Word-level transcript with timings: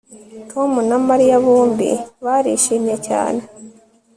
Tom 0.51 0.71
na 0.89 0.97
Mariya 1.07 1.35
bombi 1.45 1.89
barishimye 2.25 2.95
cyane 3.07 3.41